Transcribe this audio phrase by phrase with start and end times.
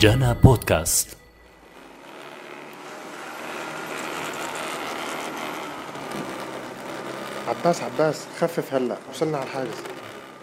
[0.00, 1.16] جانا بودكاست
[7.48, 8.96] عباس عباس خفف هلا.
[9.10, 9.76] وصلنا على الحاجز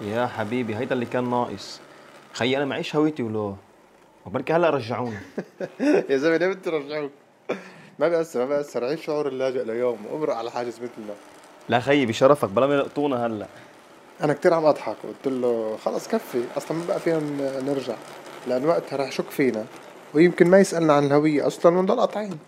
[0.01, 1.79] يا حبيبي هيدا اللي كان ناقص.
[2.33, 3.55] خيي أنا معيش هويتي ولو.
[4.25, 5.21] وبركي هلا رجعونا.
[6.09, 7.11] يا زلمة ليه بدي رجعوك
[7.99, 8.85] ما بيأثر ما بيأثر.
[8.85, 10.05] عيش شعور اللاجئ ليوم.
[10.11, 11.13] وامرق على حاجز مثلنا
[11.69, 12.49] لا خيي بشرفك.
[12.49, 13.47] بلا ما يلقطونا هلا.
[14.23, 14.95] أنا كتير عم أضحك.
[15.03, 16.43] قلت له خلص كفي.
[16.57, 17.19] أصلا ما بقى فينا
[17.61, 17.95] نرجع.
[18.47, 19.65] لأن وقتها رح يشك فينا
[20.13, 22.39] ويمكن ما يسألنا عن الهوية أصلا ونضل قاطعين.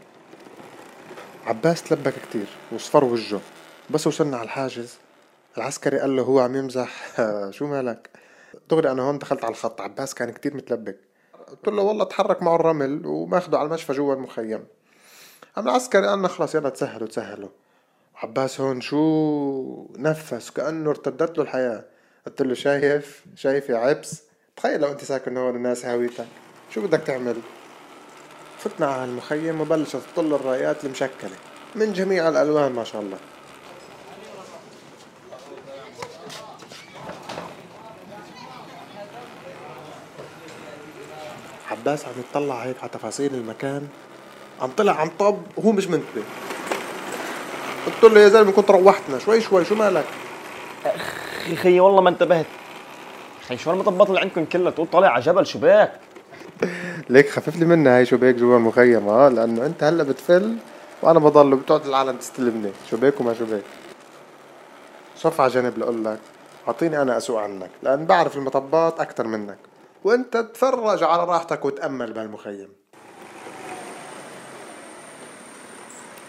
[1.46, 3.42] عباس تلبك كتير وصفر وجهه.
[3.90, 4.98] بس وصلنا على الحاجز.
[5.58, 7.20] العسكري قال له هو عم يمزح.
[7.56, 8.10] شو مالك؟
[8.70, 9.82] دغري أنا هون دخلت على الخط.
[9.82, 11.00] عباس كان كتير متلبك.
[11.48, 14.66] قلت له والله تحرك معه الرمل وماخده على المشفى جوا المخيم.
[15.56, 17.50] قام العسكري قال لنا خلص يلا تسهلوا تسهلوا.
[18.16, 21.86] عباس هون شو نفس كأنه ارتدت له الحياة.
[22.26, 24.29] قلت له شايف؟ شايف يا عبس؟
[24.60, 26.28] تخيل لو أنت ساكن هون الناس هاويتك.
[26.76, 27.36] شو بدك تعمل؟
[28.60, 31.36] فتنا على المخيم وبلشت تطل الرايات المشكلة.
[31.76, 33.18] من جميع الألوان ما شاء الله.
[41.72, 43.88] عباس عم يطلع هيك على تفاصيل المكان.
[44.62, 46.24] عم طلع عم طب وهو مش منتبه.
[47.86, 49.20] قلت له يا زلمة كنت روحتنا.
[49.20, 50.06] شوي شوي شو مالك؟
[51.54, 52.46] أخي والله ما انتبهت.
[53.58, 56.00] شو المطبات اللي عندكم كلها تقول طالع على جبل شباك.
[57.10, 60.56] ليك خفف لي منها هاي شباك جوا المخيم آه لأنه أنت هلأ بتفل
[61.02, 62.72] وأنا بضل بتقعد العالم تستلمني.
[62.92, 63.64] شباك وما شباك.
[65.18, 66.20] صف على جنب لأقول لك
[66.68, 69.58] أعطيني أنا اسوق عنك لأن بعرف المطبات أكثر منك.
[70.04, 72.70] وأنت تفرج على راحتك وتأمل بهالمخيم.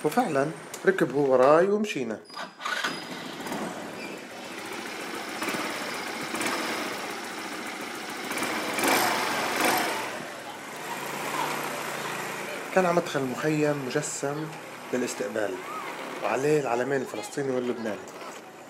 [0.05, 0.47] وفعلا
[0.87, 2.19] ركب هو وراي ومشينا.
[12.75, 14.47] كان على مدخل المخيم مجسم
[14.93, 15.51] للاستقبال
[16.25, 17.97] وعليه العلمين الفلسطيني واللبناني.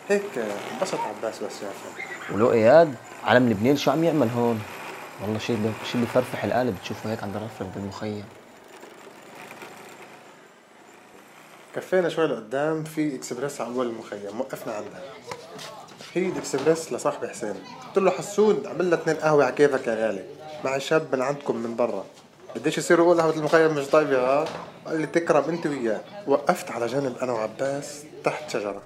[0.08, 0.22] هيك
[0.72, 2.94] انبسط عباس بس شافه ولو إياد
[3.24, 4.62] علم لبنان شو عم يعمل هون؟
[5.22, 8.24] والله شيء شيء اللي فرفح القلب تشوفه هيك عند الرفرف بالمخيم.
[11.76, 15.02] كفينا شوي لقدام في إكسبريس على اول المخيم وقفنا عندها.
[16.14, 17.54] هي إكسبريس لصاحبي حسين.
[17.86, 20.24] قلت له حسون عمل لنا اثنين قهوة على كيفك يا غالي
[20.64, 22.04] معي شاب من عندكم من برا.
[22.56, 24.44] بديش يصير يقول قهوة المخيم مش طيبة ها؟
[24.86, 26.00] قال لي تكرم انت وياه.
[26.26, 28.82] وقفت على جنب أنا وعباس تحت شجرة.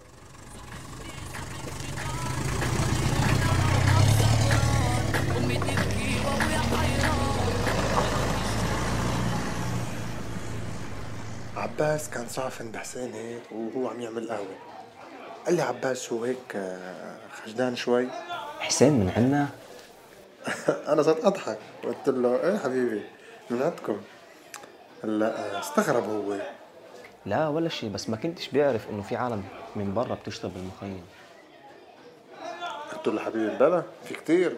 [11.57, 14.57] عباس كان صاف عند حسين هيك وهو عم يعمل قهوة.
[15.47, 18.09] قال لي عباس هو هيك آه، خجلان شوي؟
[18.61, 19.49] حسين من عنا؟
[20.93, 21.59] أنا صرت أضحك.
[21.85, 23.03] قلت له إيه حبيبي؟
[23.51, 24.01] من عندكم
[25.05, 26.37] هلا استغرب هو.
[27.27, 29.43] لا ولا شيء بس ما كنتش بيعرف إنه في عالم
[29.77, 31.03] من برا بتشتغل بالمخيم.
[32.93, 34.57] قلت له حبيبي بلا في كتير.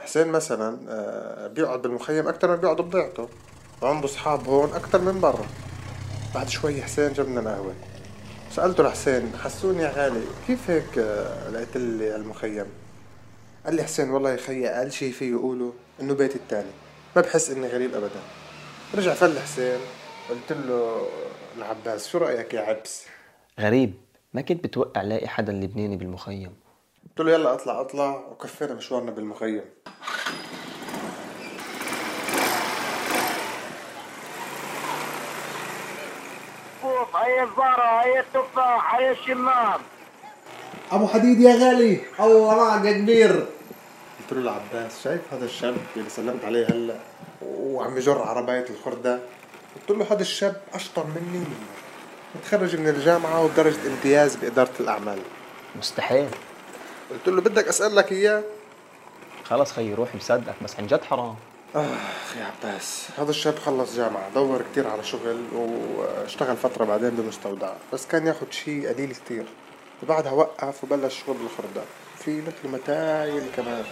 [0.00, 3.28] حسين مثلا آه، بيقعد بالمخيم أكثر ما بيقعد بضيعته.
[3.82, 5.46] وعنده اصحاب هون أكثر من برا.
[6.34, 7.74] بعد شوي حسين جاب لنا قهوه
[8.50, 12.66] سألته لحسين حسوني يا غالي كيف هيك آه، لقيت لي المخيم؟
[13.64, 16.70] قال لي حسين والله يا خيي أقل شيء فيه يقولوا إنه بيتي التاني.
[17.16, 18.20] ما بحس إني غريب ابدا.
[18.94, 19.80] رجع فل حسين
[20.30, 21.08] قلت له
[21.58, 23.06] لعباس شو رأيك يا عبس؟
[23.60, 23.94] غريب.
[24.34, 26.56] ما كنت بتوقع لاقي حدا لبناني بالمخيم.
[27.08, 29.64] قلت له يلا أطلع أطلع وكفينا مشوارنا بالمخيم.
[37.14, 39.80] هي الزهرة هي التفاح هي الشمام
[40.92, 43.46] أبو حديد يا غالي الله معك يا كبير.
[44.28, 46.94] قلت له لعباس شايف هذا الشاب اللي سلمت عليه هلا؟
[47.42, 49.20] وعم يجر عرباية الخردة.
[49.76, 51.44] قلت له هذا الشاب أشطر مني
[52.34, 55.18] متخرج من الجامعة وبدرجة امتياز بإدارة الأعمال.
[55.76, 56.28] مستحيل.
[57.10, 58.42] قلت له بدك أسألك إياه.
[59.44, 61.34] خلص خيي روح مصدقك بس عن جد حرام.
[61.74, 67.72] آخ يا عباس هذا الشاب خلص جامعة دور كتير على شغل واشتغل فترة بعدين بمستودع
[67.92, 69.44] بس كان ياخد شي قليل كتير.
[70.02, 71.82] وبعدها وقف وبلش شغل بالخردة.
[72.24, 73.84] في مثل متايل كمان.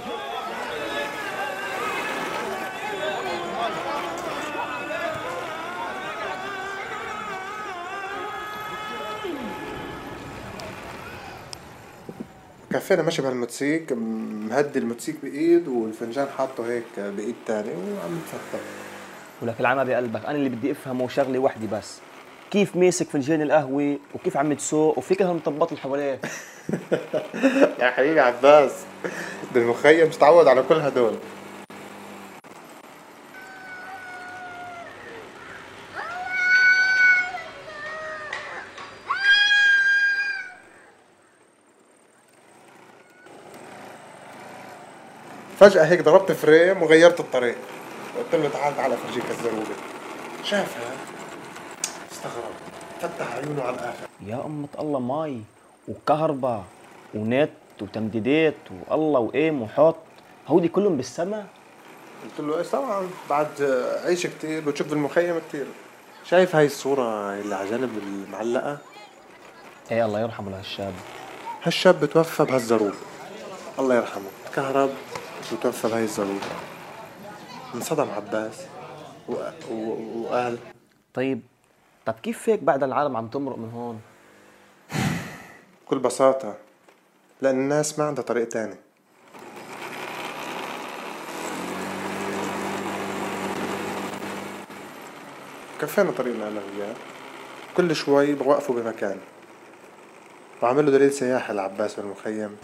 [12.71, 18.61] كفينا ماشي بهالموتسيك مهدي الموتسيك بإيد والفنجان حاطه هيك بإيد تاني وعم نتفتح
[19.43, 20.25] ولك العمى بقلبك.
[20.25, 21.99] أنا اللي بدي أفهمه شغلة وحدة بس.
[22.51, 26.21] كيف ماسك فنجان القهوة وكيف عم تسوق وفي كل هالمطبات اللي حواليه؟
[27.81, 28.73] يا حبيبي عباس
[29.55, 31.15] بالمخيم مش تعود على كل هدول.
[45.61, 47.57] فجأة هيك ضربت فريم وغيرت الطريق.
[48.19, 49.75] قلت له تعال تعال أفرجيك الزروبة
[50.45, 50.93] شافها؟
[52.27, 52.55] استغرب
[53.01, 54.07] فتح عيونه على الآخر.
[54.27, 55.43] يا أمة الله مي
[55.89, 56.65] وكهرباء
[57.15, 57.51] ونت
[57.81, 58.55] وتمديدات
[58.89, 59.97] والله وإيم وحط
[60.49, 61.47] هودي كلهم بالسما؟
[62.25, 63.09] قلت له إيش طبعا.
[63.31, 63.63] بعد
[64.05, 65.67] عيش كتير بتشوف بالمخيم كتير.
[66.25, 68.79] شايف هاي الصورة اللي على جنب المعلقة؟
[69.91, 70.93] إيه الله يرحمه لهالشاب
[71.63, 72.95] هالشاب توفى بهالزروب
[73.79, 74.31] الله يرحمه.
[74.53, 74.91] تكهرب
[75.53, 76.41] وتوفى بهاي الزروب
[77.75, 78.63] انصدم عباس
[79.29, 79.33] و...
[79.71, 79.97] و...
[80.23, 80.59] وقال
[81.15, 81.41] طيب
[82.07, 84.01] طب كيف هيك بعد العالم عم تمرق من هون؟
[85.87, 86.55] بكل بساطة
[87.43, 88.77] لأن الناس ما عندها طريق تاني.
[95.81, 96.95] كفينا طريقنا أنا وياه
[97.77, 99.19] كل شوي بوقفوا بمكان.
[100.63, 102.57] وعمل له دليل سياحي لعباس بالمخيم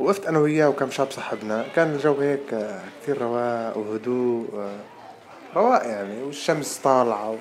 [0.00, 1.66] وقفت أنا وياه وكم شاب صاحبنا.
[1.76, 4.80] كان الجو هيك آه، كثير رواق وهدوء آه،
[5.56, 7.36] رواق يعني والشمس طالعة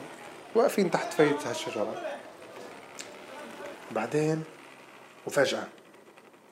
[0.55, 1.93] واقفين تحت فايدة هالشجرة.
[3.91, 4.43] بعدين
[5.27, 5.63] وفجأة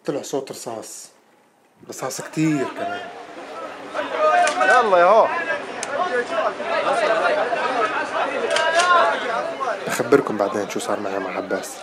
[0.06, 1.09] طلع صوت رصاص.
[1.89, 3.01] رصاص كتير كمان.
[4.62, 5.27] يلا يا هو.
[9.88, 11.77] بخبركم بعدين شو صار معي مع عباس.